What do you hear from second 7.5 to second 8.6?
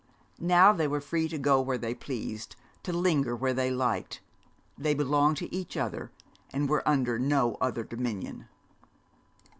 other dominion.